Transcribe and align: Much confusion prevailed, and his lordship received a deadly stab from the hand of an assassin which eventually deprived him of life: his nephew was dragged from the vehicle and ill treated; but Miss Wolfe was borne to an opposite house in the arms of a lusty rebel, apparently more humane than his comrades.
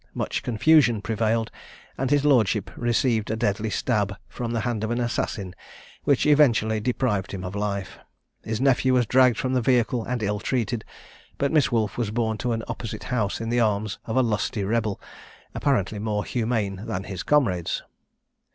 Much 0.15 0.41
confusion 0.41 0.99
prevailed, 0.99 1.51
and 1.95 2.09
his 2.09 2.25
lordship 2.25 2.71
received 2.75 3.29
a 3.29 3.35
deadly 3.35 3.69
stab 3.69 4.17
from 4.27 4.51
the 4.51 4.61
hand 4.61 4.83
of 4.83 4.89
an 4.89 4.99
assassin 4.99 5.53
which 6.05 6.25
eventually 6.25 6.79
deprived 6.79 7.31
him 7.31 7.43
of 7.43 7.53
life: 7.53 7.99
his 8.43 8.59
nephew 8.59 8.95
was 8.95 9.05
dragged 9.05 9.37
from 9.37 9.53
the 9.53 9.61
vehicle 9.61 10.03
and 10.03 10.23
ill 10.23 10.39
treated; 10.39 10.83
but 11.37 11.51
Miss 11.51 11.71
Wolfe 11.71 11.99
was 11.99 12.09
borne 12.09 12.39
to 12.39 12.51
an 12.51 12.63
opposite 12.67 13.03
house 13.13 13.39
in 13.39 13.49
the 13.49 13.59
arms 13.59 13.99
of 14.05 14.17
a 14.17 14.23
lusty 14.23 14.63
rebel, 14.63 14.99
apparently 15.53 15.99
more 15.99 16.25
humane 16.25 16.77
than 16.87 17.03
his 17.03 17.21
comrades. 17.21 17.83